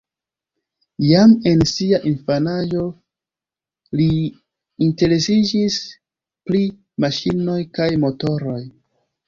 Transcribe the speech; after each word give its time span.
Jam 1.07 1.35
en 1.51 1.59
sia 1.71 1.99
infanaĝo 2.11 2.87
li 4.01 4.09
interesiĝis 4.87 5.79
pri 6.51 6.65
maŝinoj 7.07 7.63
kaj 7.81 7.91
motoroj. 8.09 8.61